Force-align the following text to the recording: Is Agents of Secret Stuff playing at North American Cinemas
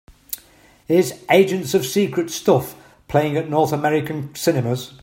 Is 0.87 1.23
Agents 1.29 1.75
of 1.75 1.85
Secret 1.85 2.31
Stuff 2.31 2.73
playing 3.07 3.37
at 3.37 3.51
North 3.51 3.71
American 3.71 4.33
Cinemas 4.33 4.95